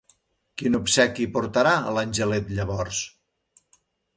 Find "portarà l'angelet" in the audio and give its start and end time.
1.35-2.51